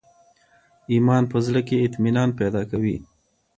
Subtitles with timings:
[0.93, 2.97] ایمان په زړه کي اطمینان پیدا کوي.